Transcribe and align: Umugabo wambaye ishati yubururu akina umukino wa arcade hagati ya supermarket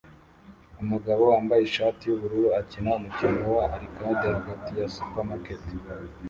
Umugabo 0.81 1.21
wambaye 1.31 1.61
ishati 1.63 2.01
yubururu 2.05 2.49
akina 2.59 2.89
umukino 2.99 3.43
wa 3.57 3.65
arcade 3.77 4.25
hagati 4.37 4.69
ya 4.79 4.87
supermarket 4.95 5.63